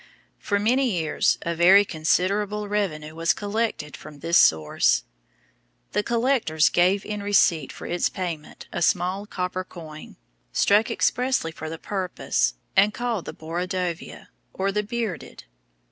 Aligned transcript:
For 0.39 0.57
many 0.57 0.89
years, 0.89 1.37
a 1.43 1.53
very 1.53 1.85
considerable 1.85 2.67
revenue 2.67 3.13
was 3.13 3.33
collected 3.33 3.95
from 3.95 4.17
this 4.17 4.35
source. 4.35 5.03
The 5.91 6.01
collectors 6.01 6.69
gave 6.69 7.05
in 7.05 7.21
receipt 7.21 7.71
for 7.71 7.85
its 7.85 8.09
payment 8.09 8.65
a 8.73 8.81
small 8.81 9.27
copper 9.27 9.63
coin, 9.63 10.15
struck 10.51 10.89
expressly 10.89 11.51
for 11.51 11.69
the 11.69 11.77
purpose, 11.77 12.55
and 12.75 12.95
called 12.95 13.25
the 13.25 13.33
"borodováia," 13.35 14.29
or 14.55 14.71
"the 14.71 14.81
bearded." 14.81 15.43